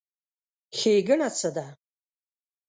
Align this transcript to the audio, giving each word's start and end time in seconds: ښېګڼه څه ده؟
ښېګڼه 0.77 1.27
څه 1.39 1.49
ده؟ 1.55 1.67